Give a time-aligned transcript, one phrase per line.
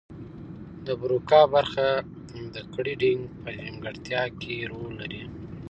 [0.85, 1.87] د بروکا برخه
[2.53, 5.23] د ګړیدنګ په نیمګړتیا کې رول لري